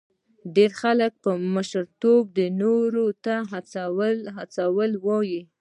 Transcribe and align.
ډېر 0.55 0.71
خلک 0.81 1.13
مشرتوب 1.55 2.25
نورو 2.61 3.05
ته 3.25 3.35
هڅونه 4.57 4.97
وایي. 5.05 5.41